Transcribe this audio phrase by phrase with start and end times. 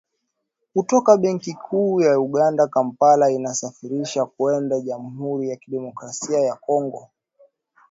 [0.73, 7.09] kutoka Benki Kuu ya Uganda, Kampala inasafirisha kwenda jamuhuri ya kidemokrasia ya Kongo